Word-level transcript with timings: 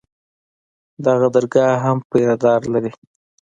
دغه 1.05 1.27
درګاه 1.35 1.75
هم 1.83 1.97
پيره 2.09 2.35
دار 2.43 2.61
لري. 2.73 2.91